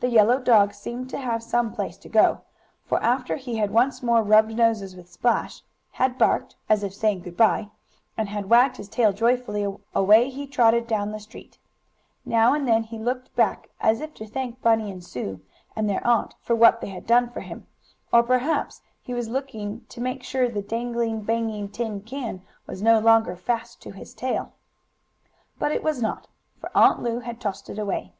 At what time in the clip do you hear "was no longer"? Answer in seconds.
22.66-23.36